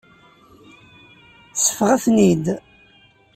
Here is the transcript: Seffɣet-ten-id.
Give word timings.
Seffɣet-ten-id. 1.63 2.45